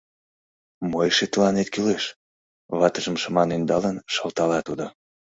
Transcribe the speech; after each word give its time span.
Мо 0.89 0.99
эше 1.09 1.25
тыланет 1.33 1.67
кӱлеш?— 1.73 2.03
ватыжым 2.77 3.15
шыман 3.21 3.49
ӧндалын, 3.57 3.97
шылтала 4.13 4.59
тудо. 4.67 4.85